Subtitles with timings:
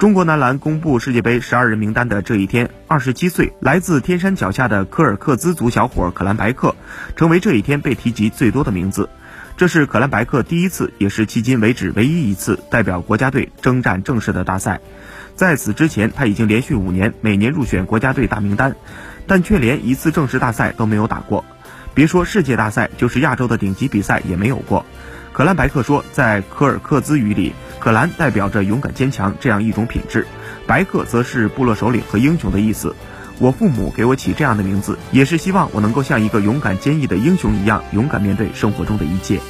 [0.00, 6.74] 中国男篮公布世界杯十二人名单的这一天，二十七岁来自天山脚下的科尔克孜族小伙可兰白克，
[7.16, 9.10] 成为这一天被提及最多的名字。
[9.58, 14.80] 这是可兰白克第一次，也是迄今为止唯一一次代表国家队征战正式的大赛。
[15.36, 18.76] 在此之前，他已经连续五年每年入选国家队大名单，
[19.26, 21.44] 但却连一次正式大赛都没有打过。
[21.92, 24.86] 别说世界大赛，就是亚洲的顶级比赛也没有过。
[25.34, 30.26] 可兰白克说，在科尔克孜语里，可兰代表着勇敢坚强这样一种品质，
[30.66, 32.94] 白克则是部落首领和英雄的意思。
[33.38, 39.40] 我父母给我起这样的名字，也是希望我能够像一个勇敢坚毅的英雄一样，勇敢面对生活中的一切。